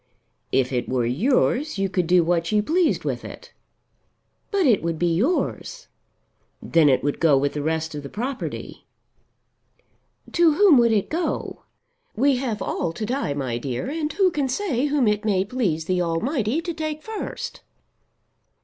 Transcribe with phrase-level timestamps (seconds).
[0.51, 3.53] "If it were yours you could do what you pleased with it."
[4.49, 5.89] "But it would be yours."
[6.59, 8.87] "Then it would go with the rest of the property."
[10.31, 11.65] "To whom would it go?
[12.15, 15.85] We have all to die, my dear, and who can say whom it may please
[15.85, 17.61] the Almighty to take first?"